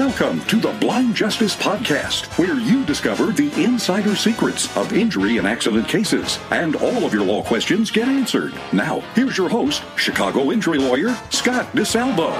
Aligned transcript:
Welcome 0.00 0.40
to 0.46 0.56
the 0.56 0.72
Blind 0.80 1.14
Justice 1.14 1.54
Podcast, 1.54 2.24
where 2.38 2.58
you 2.58 2.86
discover 2.86 3.32
the 3.32 3.52
insider 3.62 4.16
secrets 4.16 4.74
of 4.74 4.94
injury 4.94 5.36
and 5.36 5.46
accident 5.46 5.88
cases, 5.88 6.38
and 6.50 6.74
all 6.76 7.04
of 7.04 7.12
your 7.12 7.22
law 7.22 7.42
questions 7.42 7.90
get 7.90 8.08
answered. 8.08 8.54
Now, 8.72 9.00
here's 9.14 9.36
your 9.36 9.50
host, 9.50 9.82
Chicago 9.96 10.52
injury 10.52 10.78
lawyer 10.78 11.14
Scott 11.28 11.66
DeSalvo. 11.74 12.32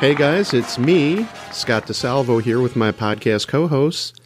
Hey 0.00 0.14
guys, 0.14 0.52
it's 0.52 0.78
me, 0.78 1.26
Scott 1.50 1.86
DeSalvo, 1.86 2.42
here 2.42 2.60
with 2.60 2.76
my 2.76 2.92
podcast 2.92 3.48
co 3.48 3.66
host, 3.66 4.20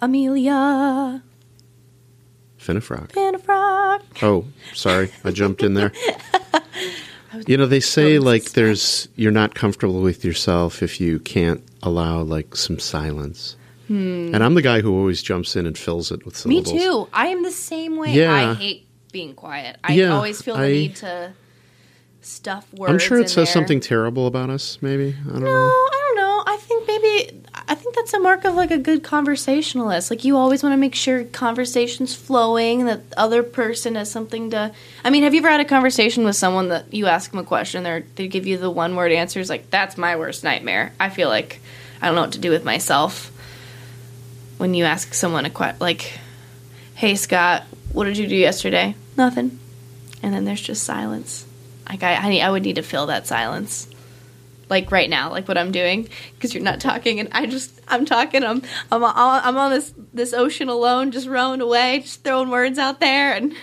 Amelia 0.00 1.22
Finnefrock. 2.60 3.10
Panafrock. 3.12 4.02
Oh, 4.22 4.44
sorry, 4.74 5.12
I 5.24 5.30
jumped 5.30 5.62
in 5.62 5.72
there. 5.72 5.92
You 7.46 7.56
know, 7.56 7.66
they 7.66 7.80
say 7.80 8.18
oh, 8.18 8.22
like 8.22 8.52
there's 8.52 9.08
you're 9.16 9.32
not 9.32 9.54
comfortable 9.54 10.00
with 10.00 10.24
yourself 10.24 10.82
if 10.82 11.00
you 11.00 11.18
can't 11.20 11.62
allow 11.82 12.22
like 12.22 12.56
some 12.56 12.78
silence. 12.78 13.56
Hmm. 13.88 14.30
And 14.34 14.42
I'm 14.42 14.54
the 14.54 14.62
guy 14.62 14.80
who 14.80 14.96
always 14.96 15.22
jumps 15.22 15.56
in 15.56 15.66
and 15.66 15.76
fills 15.76 16.10
it 16.10 16.24
with 16.24 16.44
Me 16.46 16.62
too. 16.62 17.06
I 17.12 17.26
am 17.28 17.42
the 17.42 17.50
same 17.50 17.96
way. 17.96 18.14
Yeah. 18.14 18.32
I 18.32 18.54
hate 18.54 18.86
being 19.12 19.34
quiet. 19.34 19.76
I 19.84 19.92
Yeah, 19.94 20.14
always 20.14 20.40
feel 20.40 20.56
the 20.56 20.62
I- 20.62 20.72
need 20.72 20.96
to 20.96 21.32
stuff 22.22 22.72
words. 22.72 22.90
I'm 22.92 22.98
sure 22.98 23.18
it 23.20 23.28
says 23.28 23.34
there. 23.34 23.46
something 23.46 23.80
terrible 23.80 24.26
about 24.26 24.48
us, 24.50 24.78
maybe. 24.80 25.14
I 25.28 25.32
don't 25.32 25.40
No, 25.40 25.46
know. 25.46 25.68
I 25.68 26.00
don't 26.06 26.16
know. 26.16 26.42
I 26.46 26.56
think 26.56 26.88
maybe 26.88 27.42
I 27.66 27.74
think 27.74 27.94
that's 27.94 28.12
a 28.12 28.18
mark 28.18 28.44
of 28.44 28.54
like 28.54 28.70
a 28.70 28.78
good 28.78 29.02
conversationalist. 29.02 30.10
Like 30.10 30.24
you 30.24 30.36
always 30.36 30.62
want 30.62 30.74
to 30.74 30.76
make 30.76 30.94
sure 30.94 31.24
conversation's 31.24 32.14
flowing 32.14 32.80
and 32.80 32.88
that 32.88 33.10
the 33.10 33.18
other 33.18 33.42
person 33.42 33.94
has 33.94 34.10
something 34.10 34.50
to. 34.50 34.72
I 35.02 35.10
mean, 35.10 35.22
have 35.22 35.32
you 35.32 35.40
ever 35.40 35.48
had 35.48 35.60
a 35.60 35.64
conversation 35.64 36.24
with 36.24 36.36
someone 36.36 36.68
that 36.68 36.92
you 36.92 37.06
ask 37.06 37.30
them 37.30 37.40
a 37.40 37.44
question, 37.44 37.82
they 37.82 38.04
they 38.16 38.28
give 38.28 38.46
you 38.46 38.58
the 38.58 38.70
one 38.70 38.96
word 38.96 39.12
answers? 39.12 39.48
Like 39.48 39.70
that's 39.70 39.96
my 39.96 40.16
worst 40.16 40.44
nightmare. 40.44 40.92
I 41.00 41.08
feel 41.08 41.28
like 41.28 41.60
I 42.02 42.06
don't 42.06 42.16
know 42.16 42.22
what 42.22 42.32
to 42.32 42.38
do 42.38 42.50
with 42.50 42.64
myself 42.64 43.30
when 44.58 44.74
you 44.74 44.84
ask 44.84 45.14
someone 45.14 45.46
a 45.46 45.50
question 45.50 45.78
like, 45.80 46.18
"Hey 46.94 47.14
Scott, 47.14 47.62
what 47.92 48.04
did 48.04 48.18
you 48.18 48.26
do 48.26 48.36
yesterday?" 48.36 48.94
Nothing, 49.16 49.58
and 50.22 50.34
then 50.34 50.44
there's 50.44 50.60
just 50.60 50.84
silence. 50.84 51.46
Like 51.88 52.02
I, 52.02 52.14
I, 52.14 52.38
I 52.38 52.50
would 52.50 52.62
need 52.62 52.76
to 52.76 52.82
fill 52.82 53.06
that 53.06 53.26
silence 53.26 53.88
like 54.68 54.90
right 54.90 55.08
now, 55.10 55.30
like 55.30 55.46
what 55.48 55.58
I'm 55.58 55.72
doing, 55.72 56.08
because 56.34 56.54
you're 56.54 56.62
not 56.62 56.80
talking, 56.80 57.20
and 57.20 57.28
I 57.32 57.46
just 57.46 57.80
I'm 57.88 58.04
talking. 58.04 58.42
I'm 58.44 58.62
I'm 58.90 59.02
on, 59.04 59.12
I'm 59.44 59.56
on 59.56 59.70
this 59.70 59.92
this 60.12 60.32
ocean 60.32 60.68
alone, 60.68 61.10
just 61.10 61.26
rowing 61.26 61.60
away, 61.60 62.00
just 62.00 62.24
throwing 62.24 62.50
words 62.50 62.78
out 62.78 63.00
there, 63.00 63.34
and 63.34 63.54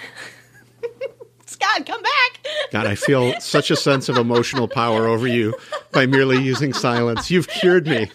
Scott, 1.46 1.86
come 1.86 2.02
back. 2.02 2.48
God, 2.72 2.88
I 2.88 2.96
feel 2.96 3.40
such 3.40 3.72
a 3.72 3.76
sense 3.76 4.10
of 4.10 4.18
emotional 4.18 4.68
power 4.68 5.08
over 5.08 5.28
you 5.28 5.54
by 5.92 6.06
merely 6.06 6.42
using 6.42 6.74
silence. 6.74 7.30
You've 7.30 7.48
cured 7.48 7.86
me. 7.88 8.10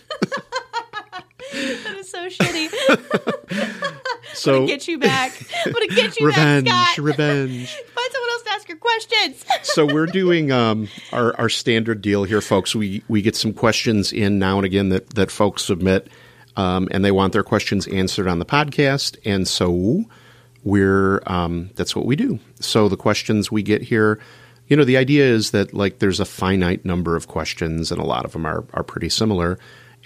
that 1.53 1.97
is 1.99 2.11
so 2.11 2.27
shitty. 2.29 3.93
So 4.35 4.67
Get 4.67 4.87
you 4.87 4.99
back. 4.99 5.33
I'm 5.65 5.73
gonna 5.73 5.87
get 5.87 6.21
you 6.21 6.27
revenge, 6.27 6.67
back, 6.67 6.93
Scott. 6.93 7.05
revenge. 7.05 7.73
Find 7.75 8.13
someone 8.13 8.31
else 8.31 8.43
to 8.43 8.51
ask 8.67 8.69
your 8.69 8.79
questions. 8.79 9.45
so 9.63 9.87
we're 9.87 10.07
doing 10.07 10.53
um, 10.53 10.89
our 11.13 11.39
our 11.39 11.49
standard 11.49 12.03
deal 12.03 12.25
here, 12.25 12.41
folks. 12.41 12.75
We 12.75 13.03
we 13.09 13.23
get 13.23 13.37
some 13.37 13.53
questions 13.53 14.13
in 14.13 14.39
now 14.39 14.57
and 14.57 14.67
again 14.67 14.89
that 14.91 15.11
that 15.15 15.31
folks 15.31 15.65
submit, 15.65 16.09
um, 16.57 16.89
and 16.91 17.05
they 17.05 17.13
want 17.13 17.33
their 17.33 17.43
questions 17.43 17.87
answered 17.89 18.29
on 18.29 18.39
the 18.39 18.45
podcast, 18.45 19.17
and 19.25 19.47
so 19.47 20.05
we're 20.65 21.23
um, 21.27 21.71
that's 21.75 21.95
what 21.95 22.07
we 22.07 22.17
do. 22.17 22.39
So 22.61 22.89
the 22.89 22.97
questions 22.97 23.51
we 23.51 23.63
get 23.63 23.83
here, 23.83 24.19
you 24.69 24.77
know, 24.77 24.85
the 24.85 24.97
idea 24.97 25.25
is 25.25 25.51
that 25.53 25.73
like 25.73 25.99
there's 25.99 26.21
a 26.21 26.25
finite 26.25 26.85
number 26.85 27.17
of 27.17 27.29
questions, 27.29 27.93
and 27.93 28.01
a 28.01 28.07
lot 28.07 28.25
of 28.25 28.33
them 28.33 28.47
are 28.47 28.65
are 28.73 28.85
pretty 28.85 29.09
similar. 29.09 29.59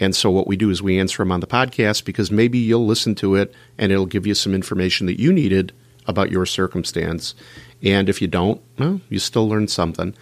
And 0.03 0.17
so 0.17 0.31
what 0.31 0.47
we 0.47 0.57
do 0.57 0.71
is 0.71 0.83
we 0.83 0.99
answer 0.99 1.19
them 1.19 1.31
on 1.31 1.41
the 1.41 1.47
podcast 1.47 2.07
because 2.07 2.31
maybe 2.31 2.59
you'll 2.59 2.87
listen 2.87 3.15
to 3.17 3.35
it 3.35 3.55
and 3.77 3.93
it'll 3.93 4.07
give 4.07 4.27
you 4.27 4.35
some 4.35 4.55
information 4.55 5.07
that 5.07 5.21
you 5.21 5.31
needed 5.31 5.75
about 6.07 6.31
your 6.31 6.47
circumstance. 6.47 7.35
And 7.83 8.09
if 8.09 8.21
you 8.21 8.29
don't, 8.29 8.61
well, 8.79 9.01
you 9.09 9.19
still 9.19 9.49
learn 9.49 9.69
something. 9.69 10.15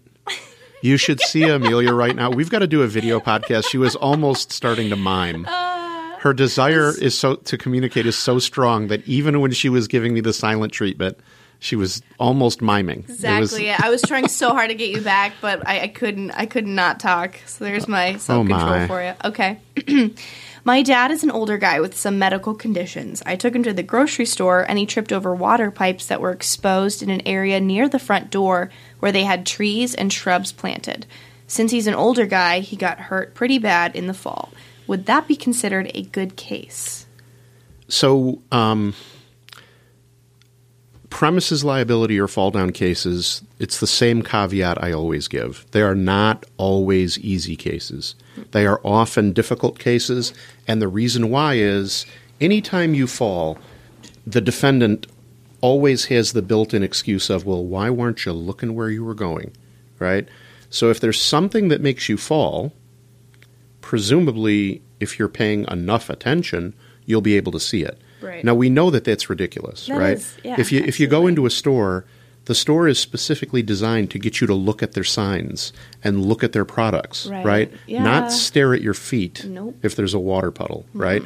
You 0.82 0.96
should 0.96 1.20
see 1.20 1.44
Amelia 1.44 1.92
right 1.94 2.14
now. 2.14 2.30
We've 2.30 2.50
got 2.50 2.58
to 2.58 2.66
do 2.66 2.82
a 2.82 2.88
video 2.88 3.20
podcast. 3.20 3.68
She 3.70 3.78
was 3.78 3.94
almost 3.94 4.50
starting 4.52 4.90
to 4.90 4.96
mime. 4.96 5.46
Uh, 5.48 6.16
Her 6.18 6.34
desire 6.34 6.92
is 7.00 7.16
so 7.16 7.36
to 7.36 7.56
communicate 7.56 8.04
is 8.04 8.16
so 8.16 8.40
strong 8.40 8.88
that 8.88 9.06
even 9.06 9.40
when 9.40 9.52
she 9.52 9.68
was 9.68 9.86
giving 9.86 10.12
me 10.12 10.20
the 10.20 10.32
silent 10.32 10.72
treatment, 10.72 11.18
she 11.60 11.76
was 11.76 12.02
almost 12.18 12.60
miming. 12.60 13.04
It 13.04 13.08
was- 13.08 13.52
Exactly. 13.52 13.70
I 13.70 13.90
was 13.90 14.02
trying 14.02 14.26
so 14.26 14.50
hard 14.50 14.70
to 14.70 14.74
get 14.74 14.90
you 14.90 15.00
back, 15.00 15.34
but 15.40 15.66
I, 15.66 15.82
I 15.82 15.88
couldn't. 15.88 16.32
I 16.32 16.46
could 16.46 16.66
not 16.66 16.98
talk. 16.98 17.36
So 17.46 17.64
there's 17.64 17.86
my 17.86 18.14
oh, 18.14 18.18
self 18.18 18.46
control 18.48 18.70
my. 18.70 18.86
for 18.88 19.02
you. 19.04 19.14
Okay. 19.24 19.60
my 20.64 20.82
dad 20.82 21.12
is 21.12 21.22
an 21.22 21.30
older 21.30 21.58
guy 21.58 21.78
with 21.80 21.96
some 21.96 22.18
medical 22.18 22.54
conditions. 22.54 23.22
I 23.24 23.36
took 23.36 23.54
him 23.54 23.62
to 23.62 23.72
the 23.72 23.84
grocery 23.84 24.26
store, 24.26 24.68
and 24.68 24.80
he 24.80 24.86
tripped 24.86 25.12
over 25.12 25.32
water 25.32 25.70
pipes 25.70 26.06
that 26.06 26.20
were 26.20 26.32
exposed 26.32 27.02
in 27.04 27.10
an 27.10 27.22
area 27.26 27.60
near 27.60 27.88
the 27.88 28.00
front 28.00 28.30
door 28.30 28.70
where 29.02 29.10
they 29.10 29.24
had 29.24 29.44
trees 29.44 29.96
and 29.96 30.12
shrubs 30.12 30.52
planted. 30.52 31.04
Since 31.48 31.72
he's 31.72 31.88
an 31.88 31.94
older 31.94 32.24
guy, 32.24 32.60
he 32.60 32.76
got 32.76 33.00
hurt 33.00 33.34
pretty 33.34 33.58
bad 33.58 33.96
in 33.96 34.06
the 34.06 34.14
fall. 34.14 34.52
Would 34.86 35.06
that 35.06 35.26
be 35.26 35.34
considered 35.34 35.90
a 35.92 36.02
good 36.04 36.36
case? 36.36 37.04
So, 37.88 38.40
um, 38.52 38.94
premises 41.10 41.64
liability 41.64 42.20
or 42.20 42.28
fall 42.28 42.52
down 42.52 42.70
cases, 42.70 43.42
it's 43.58 43.80
the 43.80 43.88
same 43.88 44.22
caveat 44.22 44.80
I 44.80 44.92
always 44.92 45.26
give. 45.26 45.66
They 45.72 45.82
are 45.82 45.96
not 45.96 46.46
always 46.56 47.18
easy 47.18 47.56
cases. 47.56 48.14
They 48.52 48.66
are 48.66 48.80
often 48.84 49.32
difficult 49.32 49.80
cases, 49.80 50.32
and 50.68 50.80
the 50.80 50.86
reason 50.86 51.28
why 51.28 51.54
is 51.54 52.06
anytime 52.40 52.94
you 52.94 53.08
fall, 53.08 53.58
the 54.24 54.40
defendant 54.40 55.08
always 55.62 56.04
has 56.06 56.32
the 56.34 56.42
built 56.42 56.74
in 56.74 56.82
excuse 56.82 57.30
of, 57.30 57.46
well, 57.46 57.64
why 57.64 57.88
weren't 57.88 58.26
you 58.26 58.32
looking 58.32 58.74
where 58.74 58.90
you 58.90 59.02
were 59.04 59.14
going? 59.14 59.52
Right? 59.98 60.28
So 60.68 60.90
if 60.90 61.00
there's 61.00 61.20
something 61.20 61.68
that 61.68 61.80
makes 61.80 62.08
you 62.10 62.16
fall, 62.18 62.72
presumably 63.80 64.82
if 65.00 65.18
you're 65.18 65.28
paying 65.28 65.64
enough 65.70 66.08
attention, 66.10 66.74
you'll 67.06 67.20
be 67.20 67.36
able 67.36 67.52
to 67.52 67.60
see 67.60 67.82
it. 67.82 68.00
Right. 68.20 68.44
Now 68.44 68.54
we 68.54 68.70
know 68.70 68.90
that 68.90 69.04
that's 69.04 69.28
ridiculous, 69.28 69.86
That 69.86 69.98
right? 69.98 70.16
is- 70.16 70.36
yeah, 70.44 70.56
if 70.58 70.70
you 70.70 70.80
if 70.84 71.00
you 71.00 71.08
go 71.08 71.26
into 71.26 71.44
a 71.46 71.50
store, 71.50 72.04
the 72.44 72.54
store 72.54 72.86
is 72.88 72.98
specifically 72.98 73.62
designed 73.62 74.10
to 74.12 74.18
get 74.18 74.40
you 74.40 74.46
to 74.46 74.54
look 74.54 74.82
at 74.82 74.92
their 74.92 75.04
signs 75.04 75.72
and 76.04 76.24
look 76.24 76.42
at 76.44 76.52
their 76.52 76.64
products, 76.64 77.26
Right. 77.26 77.44
right? 77.44 77.72
Yeah. 77.86 78.02
Not 78.04 78.30
stare 78.32 78.74
at 78.74 78.80
your 78.82 78.94
feet 78.94 79.44
Nope. 79.44 79.74
Mm-hmm. 79.74 79.86
if 79.86 79.96
there's 79.96 80.14
a 80.14 80.18
water 80.20 80.50
puddle, 80.52 80.86
right? 80.94 81.22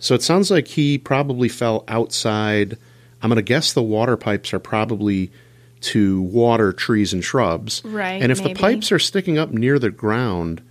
So 0.00 0.14
it 0.14 0.22
sounds 0.22 0.50
like 0.50 0.66
he 0.68 0.98
probably 0.98 1.48
fell 1.48 1.84
outside 1.86 2.78
I'm 3.22 3.28
going 3.28 3.36
to 3.36 3.42
guess 3.42 3.72
the 3.72 3.82
water 3.82 4.16
pipes 4.16 4.52
are 4.52 4.58
probably 4.58 5.30
to 5.82 6.22
water 6.22 6.72
trees 6.72 7.12
and 7.12 7.24
shrubs. 7.24 7.82
Right, 7.84 8.22
And 8.22 8.30
if 8.30 8.40
maybe. 8.40 8.54
the 8.54 8.60
pipes 8.60 8.92
are 8.92 8.98
sticking 8.98 9.38
up 9.38 9.50
near 9.50 9.78
the 9.78 9.90
ground 9.90 10.62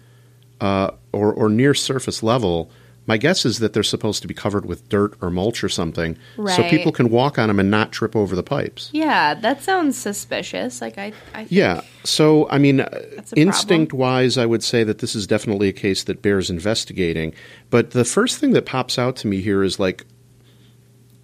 uh, 0.62 0.92
or, 1.12 1.34
or 1.34 1.50
near 1.50 1.74
surface 1.74 2.22
level, 2.22 2.70
my 3.08 3.18
guess 3.18 3.44
is 3.44 3.58
that 3.58 3.74
they're 3.74 3.82
supposed 3.82 4.22
to 4.22 4.28
be 4.28 4.36
covered 4.36 4.68
with 4.68 4.88
dirt 4.88 5.16
or 5.20 5.32
mulch 5.32 5.64
or 5.64 5.70
something, 5.70 6.16
so 6.36 6.62
people 6.70 6.92
can 6.92 7.10
walk 7.10 7.40
on 7.40 7.48
them 7.48 7.60
and 7.60 7.72
not 7.72 7.92
trip 7.92 8.16
over 8.16 8.36
the 8.36 8.44
pipes. 8.44 8.92
Yeah, 8.94 9.34
that 9.34 9.64
sounds 9.64 9.98
suspicious. 9.98 10.80
Like 10.80 11.00
I, 11.00 11.12
I 11.34 11.48
Yeah. 11.50 11.82
So, 12.04 12.48
I 12.52 12.60
mean, 12.60 12.82
a 12.82 12.86
problem. 12.86 13.26
instinct 13.36 13.94
wise, 13.94 14.38
I 14.38 14.46
would 14.46 14.64
say 14.64 14.84
that 14.84 15.00
this 15.00 15.16
is 15.16 15.26
definitely 15.26 15.70
a 15.70 15.74
case 15.74 16.04
that 16.04 16.22
bears 16.22 16.52
investigating. 16.52 17.34
But 17.72 17.92
the 17.92 18.06
first 18.06 18.38
thing 18.38 18.52
that 18.52 18.68
pops 18.68 19.00
out 19.00 19.16
to 19.18 19.28
me 19.28 19.42
here 19.42 19.64
is 19.64 19.80
like, 19.80 20.06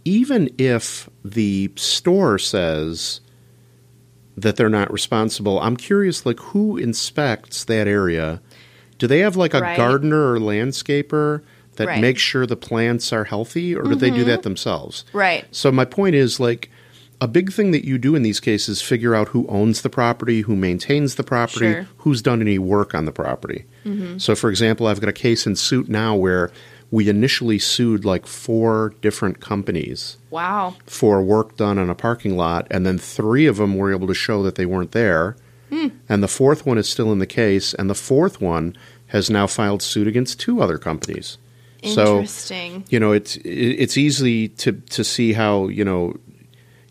even 0.05 0.49
if 0.57 1.09
the 1.23 1.71
store 1.75 2.37
says 2.37 3.21
that 4.37 4.55
they're 4.55 4.69
not 4.69 4.91
responsible, 4.93 5.59
I'm 5.59 5.77
curious, 5.77 6.25
like, 6.25 6.39
who 6.39 6.77
inspects 6.77 7.63
that 7.65 7.87
area? 7.87 8.41
Do 8.99 9.07
they 9.07 9.19
have 9.19 9.35
like 9.35 9.53
a 9.53 9.59
Right. 9.61 9.77
gardener 9.77 10.33
or 10.33 10.39
landscaper 10.39 11.41
that 11.77 11.87
Right. 11.87 12.01
makes 12.01 12.21
sure 12.21 12.45
the 12.45 12.55
plants 12.55 13.11
are 13.11 13.25
healthy, 13.25 13.75
or 13.75 13.83
do 13.83 13.95
they 13.95 14.09
do 14.09 14.17
mm-hmm. 14.19 14.27
that 14.29 14.43
themselves? 14.43 15.03
Right. 15.11 15.45
So 15.51 15.71
my 15.71 15.83
point 15.85 16.15
is 16.15 16.39
like 16.39 16.69
a 17.21 17.27
big 17.27 17.51
thing 17.51 17.71
that 17.71 17.85
you 17.85 17.97
do 17.97 18.13
in 18.15 18.23
these 18.23 18.39
cases 18.39 18.81
figure 18.81 19.15
out 19.15 19.29
who 19.29 19.45
owns 19.47 19.81
the 19.81 19.89
property, 19.89 20.41
who 20.41 20.55
maintains 20.55 21.15
the 21.15 21.23
property, 21.23 21.71
Sure. 21.71 21.87
who's 21.99 22.21
done 22.21 22.41
any 22.41 22.59
work 22.59 22.93
on 22.93 23.05
the 23.05 23.11
property. 23.11 23.65
Mm-hmm. 23.85 24.17
So 24.17 24.35
for 24.35 24.49
example, 24.49 24.87
I've 24.87 24.99
got 25.01 25.09
a 25.09 25.13
case 25.13 25.47
in 25.47 25.55
suit 25.55 25.89
now 25.89 26.15
where 26.15 26.51
we 26.91 27.09
initially 27.09 27.59
sued 27.59 28.05
like 28.05 28.25
four 28.27 28.93
different 29.01 29.39
companies 29.41 30.17
Wow. 30.29 30.75
for 30.85 31.21
work 31.23 31.57
done 31.57 31.77
on 31.77 31.89
a 31.89 31.95
parking 31.95 32.37
lot 32.37 32.67
and 32.71 32.85
then 32.85 32.97
3 32.97 33.45
of 33.47 33.57
them 33.57 33.75
were 33.75 33.91
able 33.91 34.07
to 34.07 34.13
show 34.13 34.43
that 34.43 34.55
they 34.55 34.65
weren't 34.65 34.91
there. 34.91 35.35
Hmm. 35.69 35.87
And 36.07 36.21
the 36.21 36.27
fourth 36.27 36.65
one 36.65 36.77
is 36.77 36.87
still 36.87 37.11
in 37.11 37.19
the 37.19 37.25
case 37.25 37.73
and 37.73 37.89
the 37.89 37.95
fourth 37.95 38.39
one 38.39 38.77
has 39.07 39.29
now 39.29 39.47
filed 39.47 39.81
suit 39.81 40.07
against 40.07 40.39
two 40.39 40.61
other 40.61 40.77
companies. 40.77 41.37
So 41.83 42.17
Interesting. 42.19 42.83
you 42.89 42.99
know 42.99 43.11
it's 43.11 43.37
it's 43.43 43.97
easy 43.97 44.47
to 44.49 44.71
to 44.73 45.03
see 45.03 45.33
how 45.33 45.67
you 45.67 45.85
know 45.85 46.15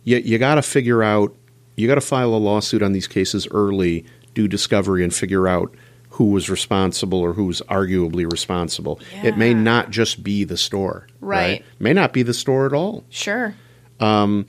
you 0.05 0.19
you 0.19 0.39
got 0.39 0.55
to 0.57 0.63
figure 0.63 1.03
out 1.03 1.35
you 1.77 1.89
got 1.89 1.97
to 1.97 2.01
file 2.01 2.33
a 2.35 2.37
lawsuit 2.39 2.83
on 2.83 2.93
these 2.93 3.09
cases 3.09 3.49
early 3.51 4.05
do 4.35 4.47
discovery 4.47 5.03
and 5.03 5.13
figure 5.13 5.49
out 5.49 5.75
who 6.15 6.27
was 6.27 6.51
responsible 6.51 7.21
or 7.21 7.33
who's 7.33 7.61
arguably 7.63 8.31
responsible 8.31 9.01
it 9.23 9.37
may 9.37 9.55
not 9.55 9.91
just 9.91 10.23
be 10.23 10.45
the 10.45 10.57
store 10.57 11.07
Right. 11.21 11.65
may 11.79 11.93
not 11.93 12.13
be 12.13 12.23
the 12.23 12.35
store 12.35 12.67
at 12.67 12.73
all 12.73 13.05
Sure. 13.11 13.55
Um, 14.01 14.47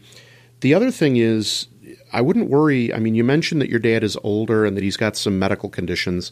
the 0.62 0.74
other 0.74 0.92
thing 0.92 1.18
is 1.18 1.68
i 2.12 2.22
wouldn't 2.22 2.50
worry 2.50 2.94
i 2.94 3.00
mean 3.00 3.16
you 3.16 3.24
mentioned 3.24 3.62
that 3.62 3.70
your 3.70 3.80
dad 3.80 4.04
is 4.04 4.18
older 4.24 4.66
and 4.66 4.76
that 4.76 4.84
he's 4.84 4.98
got 4.98 5.16
some 5.16 5.38
medical 5.38 5.70
conditions 5.70 6.32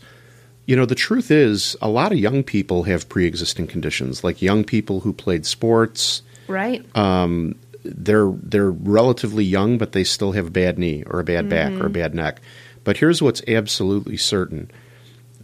you 0.65 0.75
know 0.75 0.85
the 0.85 0.95
truth 0.95 1.29
is 1.29 1.75
a 1.81 1.89
lot 1.89 2.11
of 2.11 2.17
young 2.17 2.43
people 2.43 2.83
have 2.83 3.09
pre-existing 3.09 3.67
conditions 3.67 4.23
like 4.23 4.41
young 4.41 4.63
people 4.63 5.01
who 5.01 5.13
played 5.13 5.45
sports 5.45 6.21
Right. 6.47 6.85
Um, 6.95 7.55
they're 7.83 8.31
they're 8.31 8.71
relatively 8.71 9.43
young, 9.43 9.77
but 9.77 9.91
they 9.91 10.03
still 10.03 10.31
have 10.33 10.47
a 10.47 10.51
bad 10.51 10.79
knee 10.79 11.03
or 11.07 11.19
a 11.19 11.23
bad 11.23 11.49
back 11.49 11.71
or 11.73 11.75
a 11.75 11.79
mm-hmm. 11.79 11.93
bad 11.93 12.15
neck. 12.15 12.41
But 12.83 12.97
here's 12.97 13.21
what's 13.21 13.41
absolutely 13.47 14.17
certain: 14.17 14.71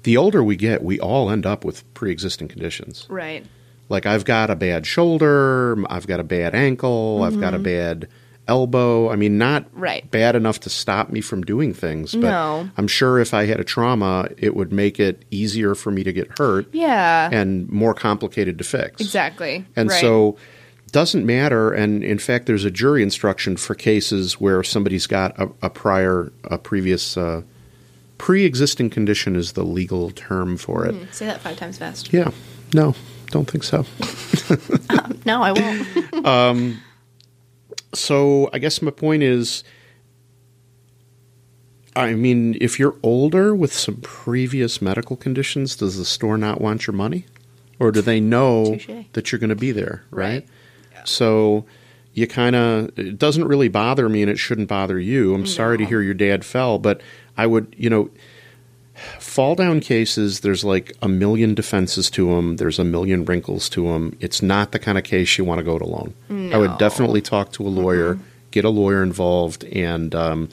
the 0.04 0.18
older 0.18 0.44
we 0.44 0.56
get, 0.56 0.84
we 0.84 1.00
all 1.00 1.30
end 1.30 1.46
up 1.46 1.64
with 1.66 1.92
pre-existing 1.94 2.48
conditions. 2.48 3.06
right. 3.10 3.46
Like 3.90 4.06
I've 4.06 4.24
got 4.24 4.52
a 4.52 4.56
bad 4.56 4.86
shoulder, 4.86 5.76
I've 5.90 6.06
got 6.06 6.20
a 6.20 6.24
bad 6.24 6.54
ankle, 6.54 7.24
I've 7.24 7.40
got 7.40 7.56
a 7.56 7.60
bad 7.60 8.08
elbow. 8.48 9.10
I 9.10 9.16
mean, 9.16 9.38
not 9.40 9.66
Right. 9.74 10.10
bad 10.12 10.36
enough 10.36 10.60
to 10.62 10.70
stop 10.70 11.10
me 11.12 11.22
from 11.22 11.42
doing 11.44 11.74
things, 11.74 12.12
but 12.14 12.22
No. 12.30 12.70
I'm 12.78 12.88
sure 12.88 13.20
if 13.20 13.34
I 13.34 13.46
had 13.46 13.60
a 13.60 13.64
trauma, 13.64 14.28
it 14.38 14.56
would 14.56 14.72
make 14.72 15.00
it 15.00 15.24
easier 15.32 15.74
for 15.76 15.90
me 15.92 16.04
to 16.04 16.14
get 16.14 16.38
hurt 16.38 16.68
Yeah. 16.72 17.30
and 17.32 17.68
more 17.70 17.94
complicated 17.96 18.58
to 18.60 18.64
fix. 18.64 19.02
exactly. 19.02 19.66
And 19.76 19.90
right. 19.90 20.02
so 20.02 20.38
doesn't 20.92 21.24
matter 21.26 21.72
and 21.72 22.04
in 22.04 22.18
fact 22.18 22.48
there's 22.48 22.66
a 22.66 22.72
jury 22.72 23.04
instruction 23.04 23.56
for 23.56 23.76
cases 23.76 24.40
where 24.42 24.64
somebody's 24.64 25.06
got 25.06 25.38
a, 25.40 25.48
a 25.62 25.70
prior 25.70 26.32
a 26.46 26.58
previous 26.58 27.16
uh, 27.16 27.42
pre-existing 28.20 28.92
condition 28.92 29.36
is 29.36 29.54
the 29.54 29.64
legal 29.64 30.12
term 30.12 30.58
for 30.58 30.86
it. 30.86 30.94
Mm, 30.94 31.12
say 31.12 31.26
that 31.26 31.42
five 31.42 31.58
times 31.58 31.80
fast. 31.80 32.14
Yeah. 32.14 32.30
No, 32.74 32.94
don't 33.32 33.50
think 33.50 33.64
so. 33.64 33.86
Um, 34.90 35.22
no, 35.24 35.44
I 35.44 35.52
won't. 35.52 36.26
Um, 36.26 36.82
so 37.94 38.50
I 38.52 38.58
guess 38.58 38.82
my 38.82 38.90
point 38.92 39.22
is 39.22 39.64
I 41.96 42.14
mean, 42.14 42.58
if 42.62 42.80
you're 42.80 42.96
older 43.04 43.54
with 43.54 43.74
some 43.74 43.98
previous 43.98 44.82
medical 44.82 45.16
conditions, 45.16 45.76
does 45.76 45.98
the 45.98 46.06
store 46.06 46.38
not 46.38 46.62
want 46.62 46.88
your 46.88 46.96
money? 46.96 47.26
Or 47.80 47.92
do 47.92 48.02
they 48.02 48.20
know 48.20 48.78
Touche. 48.78 49.06
that 49.14 49.32
you're 49.32 49.40
going 49.40 49.50
to 49.50 49.56
be 49.56 49.72
there, 49.72 50.04
right? 50.12 50.48
Right. 50.96 51.08
So 51.08 51.66
you 52.14 52.28
kind 52.28 52.56
of 52.56 52.98
it 52.98 53.18
doesn't 53.18 53.46
really 53.46 53.70
bother 53.70 54.10
me 54.10 54.22
and 54.22 54.30
it 54.30 54.38
shouldn't 54.38 54.68
bother 54.68 55.00
you. 55.00 55.34
I'm 55.34 55.46
sorry 55.46 55.78
to 55.78 55.86
hear 55.86 56.02
your 56.02 56.14
dad 56.14 56.44
fell, 56.44 56.78
but 56.80 57.02
I 57.40 57.48
would, 57.48 57.74
you 57.78 57.90
know, 57.90 58.10
fall 59.18 59.56
down 59.56 59.80
cases 59.80 60.42
there's 60.42 60.66
like 60.66 60.92
a 61.02 61.08
million 61.08 61.56
defenses 61.56 62.10
to 62.12 62.36
them, 62.36 62.58
there's 62.58 62.80
a 62.80 62.84
million 62.84 63.24
wrinkles 63.24 63.70
to 63.70 63.84
them. 63.84 64.18
It's 64.20 64.42
not 64.42 64.74
the 64.74 64.80
kind 64.80 64.98
of 64.98 65.06
case 65.06 65.38
you 65.38 65.46
want 65.46 65.60
to 65.60 65.64
go 65.64 65.78
it 65.78 65.82
alone. 65.82 66.14
I 66.54 66.58
would 66.58 66.78
definitely 66.78 67.22
talk 67.22 67.54
to 67.54 67.66
a 67.66 67.70
lawyer, 67.70 68.20
get 68.52 68.66
a 68.66 68.70
lawyer 68.70 69.02
involved 69.02 69.64
and 69.64 70.14
um, 70.14 70.50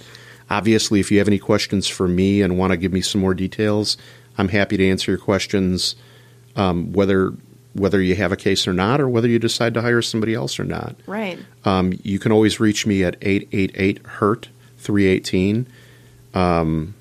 obviously 0.49 1.01
if 1.01 1.11
you 1.11 1.19
have 1.19 1.27
any 1.27 1.41
questions 1.41 1.89
for 1.89 2.07
me 2.07 2.41
and 2.41 2.57
want 2.57 2.71
to 2.71 2.77
give 2.77 2.93
me 2.93 3.01
some 3.01 3.21
more 3.21 3.35
details, 3.35 3.97
I'm 4.39 4.49
happy 4.49 4.77
to 4.77 4.89
answer 4.89 5.11
your 5.11 5.19
questions 5.19 5.97
um, 6.55 6.93
whether 6.93 7.33
whether 7.75 8.01
you 8.01 8.15
have 8.15 8.33
a 8.33 8.37
case 8.37 8.67
or 8.67 8.73
not, 8.73 9.03
or 9.03 9.09
whether 9.09 9.29
you 9.29 9.39
decide 9.39 9.75
to 9.75 9.83
hire 9.83 10.01
somebody 10.01 10.35
else 10.35 10.59
or 10.59 10.65
not. 10.65 10.97
right. 11.07 11.39
Um, 11.65 11.93
you 12.03 12.19
can 12.19 12.33
always 12.33 12.59
reach 12.59 12.87
me 12.87 13.05
at 13.05 13.17
888 13.21 14.07
HURT 14.07 14.49
318. 14.79 15.67
Um, 16.37 16.95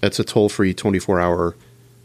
that's 0.00 0.18
a 0.18 0.24
toll 0.24 0.48
free 0.48 0.74
24 0.74 1.20
hour 1.20 1.54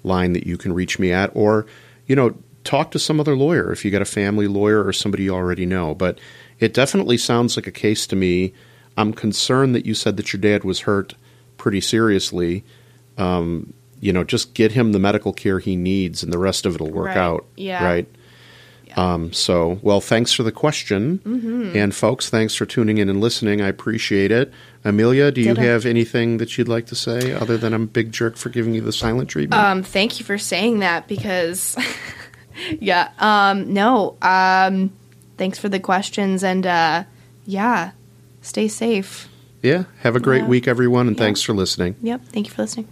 line 0.04 0.34
that 0.34 0.46
you 0.48 0.58
can 0.58 0.72
reach 0.74 1.00
me 1.00 1.12
at, 1.12 1.32
or, 1.34 1.66
you 2.08 2.16
know, 2.16 2.36
talk 2.64 2.92
to 2.92 3.00
some 3.00 3.20
other 3.20 3.36
lawyer 3.36 3.72
if 3.72 3.84
you 3.84 3.92
got 3.92 4.02
a 4.02 4.06
family 4.06 4.48
lawyer 4.48 4.86
or 4.86 4.94
somebody 4.94 5.24
you 5.24 5.34
already 5.34 5.66
know. 5.66 5.96
But 5.96 6.20
it 6.60 6.74
definitely 6.74 7.18
sounds 7.18 7.56
like 7.58 7.68
a 7.68 7.72
case 7.72 8.06
to 8.08 8.16
me. 8.16 8.54
I'm 8.98 9.14
concerned 9.14 9.76
that 9.76 9.86
you 9.86 9.94
said 9.94 10.18
that 10.18 10.32
your 10.34 10.40
dad 10.42 10.64
was 10.64 10.82
hurt 10.82 11.16
pretty 11.58 11.82
seriously. 11.82 12.64
Um, 13.18 13.74
you 14.00 14.14
know, 14.14 14.24
just 14.24 14.54
get 14.54 14.72
him 14.74 14.92
the 14.94 15.00
medical 15.00 15.34
care 15.34 15.60
he 15.60 15.76
needs, 15.76 16.24
and 16.24 16.32
the 16.32 16.38
rest 16.38 16.66
of 16.66 16.76
it'll 16.76 16.92
work 16.92 17.08
Right. 17.08 17.18
out. 17.18 17.46
Yeah. 17.58 17.84
Right. 17.84 18.08
Um, 18.98 19.32
so, 19.34 19.80
well, 19.82 20.02
thanks 20.02 20.34
for 20.34 20.44
the 20.44 20.52
question. 20.52 21.20
Mm-hmm. 21.20 21.78
And, 21.78 21.94
folks, 21.96 22.30
thanks 22.30 22.56
for 22.56 22.66
tuning 22.66 22.98
in 22.98 23.08
and 23.10 23.22
listening. 23.22 23.62
I 23.62 23.68
appreciate 23.68 24.32
it. 24.32 24.52
Amelia, 24.84 25.32
do 25.32 25.42
you 25.42 25.54
Ditto. 25.54 25.62
have 25.62 25.86
anything 25.86 26.38
that 26.38 26.58
you'd 26.58 26.68
like 26.68 26.86
to 26.88 26.96
say 26.96 27.32
other 27.34 27.58
than 27.58 27.74
I'm 27.74 27.84
a 27.84 27.88
big 27.88 28.12
jerk 28.12 28.36
for 28.36 28.50
giving 28.50 28.74
you 28.74 28.82
the 28.82 28.92
silent 28.94 29.30
treatment? 29.30 29.62
Um, 29.62 29.84
thank 29.84 30.20
you 30.20 30.26
for 30.26 30.38
saying 30.38 30.80
that 30.80 31.08
because, 31.08 31.76
yeah, 32.80 33.10
um, 33.20 33.74
no, 33.74 34.18
um, 34.22 34.92
thanks 35.38 35.60
for 35.60 35.70
the 35.70 35.80
questions 35.80 36.44
and, 36.44 36.66
uh, 36.66 37.04
yeah, 37.46 37.92
stay 38.42 38.68
safe. 38.68 39.28
yeah. 39.62 39.84
Have 40.00 40.16
a 40.16 40.20
great 40.20 40.44
yeah. 40.44 40.48
week, 40.48 40.68
everyone, 40.68 41.08
and 41.08 41.18
Yeah. 41.18 41.24
thanks 41.26 41.42
for 41.42 41.54
listening. 41.54 41.96
Yep. 42.02 42.22
Thank 42.32 42.48
you 42.48 42.54
for 42.54 42.62
listening. 42.64 42.88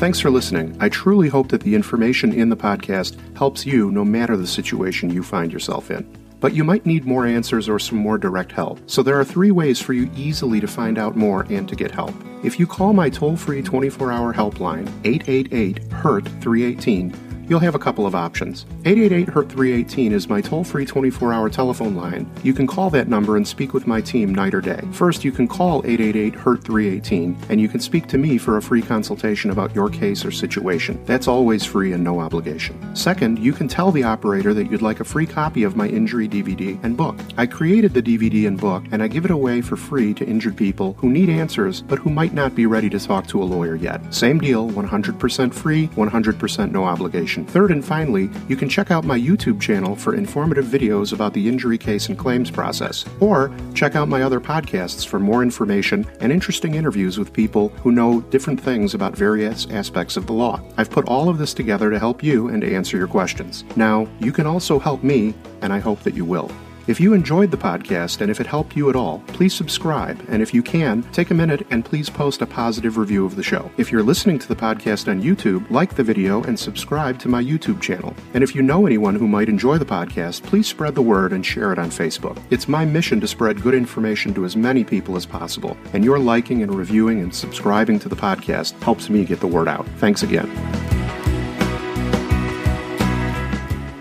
Thanks 0.00 0.18
for 0.18 0.30
listening. 0.30 0.74
I 0.80 0.88
truly 0.88 1.28
hope 1.28 1.48
that 1.48 1.60
the 1.60 1.74
information 1.74 2.32
in 2.32 2.48
the 2.48 2.56
podcast 2.56 3.18
helps 3.36 3.66
you 3.66 3.90
no 3.90 4.02
matter 4.02 4.34
the 4.34 4.46
situation 4.46 5.10
you 5.10 5.22
find 5.22 5.52
yourself 5.52 5.90
in. 5.90 6.10
But 6.40 6.54
you 6.54 6.64
might 6.64 6.86
need 6.86 7.04
more 7.04 7.26
answers 7.26 7.68
or 7.68 7.78
some 7.78 7.98
more 7.98 8.16
direct 8.16 8.50
help. 8.50 8.80
So 8.86 9.02
there 9.02 9.20
are 9.20 9.26
three 9.26 9.50
ways 9.50 9.78
for 9.78 9.92
you 9.92 10.10
easily 10.16 10.58
to 10.60 10.66
find 10.66 10.96
out 10.96 11.18
more 11.18 11.42
and 11.50 11.68
to 11.68 11.76
get 11.76 11.90
help. 11.90 12.14
If 12.42 12.58
you 12.58 12.66
call 12.66 12.94
my 12.94 13.10
toll 13.10 13.36
free 13.36 13.60
24 13.60 14.10
hour 14.10 14.32
helpline, 14.32 14.88
888 15.04 15.92
HURT 15.92 16.24
318, 16.40 17.10
you'll 17.50 17.58
have 17.58 17.74
a 17.74 17.80
couple 17.80 18.06
of 18.06 18.14
options. 18.14 18.64
888 18.84 19.28
HURT 19.28 19.48
318 19.50 20.12
is 20.12 20.28
my 20.28 20.40
toll 20.40 20.62
free 20.62 20.86
24 20.86 21.32
hour 21.32 21.50
telephone 21.50 21.96
line. 21.96 22.30
You 22.44 22.54
can 22.54 22.66
call 22.66 22.90
that 22.90 23.08
number 23.08 23.36
and 23.36 23.46
speak 23.46 23.74
with 23.74 23.88
my 23.88 24.00
team 24.00 24.32
night 24.32 24.54
or 24.54 24.60
day. 24.60 24.80
First, 24.92 25.24
you 25.24 25.32
can 25.32 25.48
call 25.48 25.84
888 25.84 26.36
HURT 26.36 26.62
318 26.62 27.36
and 27.48 27.60
you 27.60 27.68
can 27.68 27.80
speak 27.80 28.06
to 28.06 28.18
me 28.18 28.38
for 28.38 28.56
a 28.56 28.62
free 28.62 28.80
consultation 28.80 29.50
about 29.50 29.74
your 29.74 29.90
case 29.90 30.24
or 30.24 30.30
situation. 30.30 31.04
That's 31.06 31.26
always 31.26 31.64
free 31.64 31.92
and 31.92 32.04
no 32.04 32.20
obligation. 32.20 32.94
Second, 32.94 33.40
you 33.40 33.52
can 33.52 33.66
tell 33.66 33.90
the 33.90 34.04
operator 34.04 34.54
that 34.54 34.70
you'd 34.70 34.80
like 34.80 35.00
a 35.00 35.04
free 35.04 35.26
copy 35.26 35.64
of 35.64 35.74
my 35.74 35.88
injury 35.88 36.28
DVD 36.28 36.78
and 36.84 36.96
book. 36.96 37.18
I 37.36 37.46
created 37.46 37.92
the 37.92 38.02
DVD 38.02 38.46
and 38.46 38.60
book 38.60 38.84
and 38.92 39.02
I 39.02 39.08
give 39.08 39.24
it 39.24 39.32
away 39.32 39.60
for 39.60 39.76
free 39.76 40.14
to 40.14 40.24
injured 40.24 40.56
people 40.56 40.92
who 40.98 41.10
need 41.10 41.28
answers 41.28 41.82
but 41.82 41.98
who 41.98 42.10
might 42.10 42.32
not 42.32 42.54
be 42.54 42.66
ready 42.66 42.88
to 42.90 43.00
talk 43.00 43.26
to 43.26 43.42
a 43.42 43.44
lawyer 43.44 43.74
yet. 43.74 44.14
Same 44.14 44.38
deal, 44.38 44.70
100% 44.70 45.52
free, 45.52 45.88
100% 45.88 46.70
no 46.70 46.84
obligation 46.84 47.39
information. 47.40 47.60
Third 47.60 47.70
and 47.70 47.84
finally, 47.84 48.30
you 48.48 48.56
can 48.56 48.68
check 48.68 48.90
out 48.90 49.04
my 49.04 49.18
YouTube 49.18 49.60
channel 49.60 49.96
for 49.96 50.14
informative 50.14 50.66
videos 50.66 51.12
about 51.12 51.32
the 51.32 51.48
injury 51.48 51.78
case 51.78 52.08
and 52.08 52.18
claims 52.18 52.50
process, 52.50 53.04
or 53.20 53.50
check 53.74 53.96
out 53.96 54.08
my 54.08 54.22
other 54.22 54.40
podcasts 54.40 55.06
for 55.06 55.18
more 55.18 55.42
information 55.42 56.06
and 56.20 56.32
interesting 56.32 56.74
interviews 56.74 57.18
with 57.18 57.32
people 57.32 57.70
who 57.82 57.92
know 57.92 58.20
different 58.30 58.60
things 58.60 58.94
about 58.94 59.16
various 59.16 59.66
aspects 59.70 60.16
of 60.16 60.26
the 60.26 60.32
law. 60.32 60.60
I've 60.76 60.90
put 60.90 61.08
all 61.08 61.28
of 61.28 61.38
this 61.38 61.54
together 61.54 61.90
to 61.90 61.98
help 61.98 62.22
you 62.22 62.48
and 62.48 62.62
to 62.62 62.74
answer 62.74 62.96
your 62.96 63.08
questions. 63.08 63.64
Now, 63.76 64.06
you 64.20 64.32
can 64.32 64.46
also 64.46 64.78
help 64.78 65.02
me, 65.02 65.34
and 65.62 65.72
I 65.72 65.78
hope 65.78 66.00
that 66.00 66.14
you 66.14 66.24
will. 66.24 66.50
If 66.90 66.98
you 66.98 67.14
enjoyed 67.14 67.52
the 67.52 67.56
podcast 67.56 68.20
and 68.20 68.32
if 68.32 68.40
it 68.40 68.48
helped 68.48 68.74
you 68.74 68.90
at 68.90 68.96
all, 68.96 69.22
please 69.28 69.54
subscribe. 69.54 70.20
And 70.28 70.42
if 70.42 70.52
you 70.52 70.60
can, 70.60 71.04
take 71.12 71.30
a 71.30 71.34
minute 71.34 71.64
and 71.70 71.84
please 71.84 72.10
post 72.10 72.42
a 72.42 72.46
positive 72.46 72.96
review 72.96 73.24
of 73.24 73.36
the 73.36 73.44
show. 73.44 73.70
If 73.76 73.92
you're 73.92 74.02
listening 74.02 74.40
to 74.40 74.48
the 74.48 74.56
podcast 74.56 75.08
on 75.08 75.22
YouTube, 75.22 75.70
like 75.70 75.94
the 75.94 76.02
video 76.02 76.42
and 76.42 76.58
subscribe 76.58 77.20
to 77.20 77.28
my 77.28 77.40
YouTube 77.40 77.80
channel. 77.80 78.12
And 78.34 78.42
if 78.42 78.56
you 78.56 78.62
know 78.62 78.86
anyone 78.86 79.14
who 79.14 79.28
might 79.28 79.48
enjoy 79.48 79.78
the 79.78 79.84
podcast, 79.84 80.42
please 80.42 80.66
spread 80.66 80.96
the 80.96 81.00
word 81.00 81.32
and 81.32 81.46
share 81.46 81.72
it 81.72 81.78
on 81.78 81.90
Facebook. 81.90 82.42
It's 82.50 82.66
my 82.66 82.84
mission 82.84 83.20
to 83.20 83.28
spread 83.28 83.62
good 83.62 83.74
information 83.74 84.34
to 84.34 84.44
as 84.44 84.56
many 84.56 84.82
people 84.82 85.14
as 85.14 85.26
possible. 85.26 85.76
And 85.92 86.04
your 86.04 86.18
liking 86.18 86.64
and 86.64 86.74
reviewing 86.74 87.20
and 87.20 87.32
subscribing 87.32 88.00
to 88.00 88.08
the 88.08 88.16
podcast 88.16 88.72
helps 88.82 89.08
me 89.08 89.24
get 89.24 89.38
the 89.38 89.46
word 89.46 89.68
out. 89.68 89.86
Thanks 89.98 90.24
again. 90.24 90.50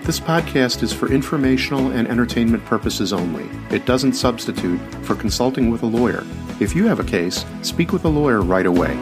This 0.09 0.19
podcast 0.19 0.81
is 0.81 0.91
for 0.91 1.11
informational 1.11 1.91
and 1.91 2.07
entertainment 2.07 2.65
purposes 2.65 3.13
only. 3.13 3.47
It 3.69 3.85
doesn't 3.85 4.13
substitute 4.13 4.79
for 5.05 5.13
consulting 5.13 5.69
with 5.69 5.83
a 5.83 5.85
lawyer. 5.85 6.25
If 6.59 6.75
you 6.75 6.87
have 6.87 6.99
a 6.99 7.03
case, 7.03 7.45
speak 7.61 7.93
with 7.93 8.03
a 8.05 8.09
lawyer 8.09 8.41
right 8.41 8.65
away. 8.65 8.97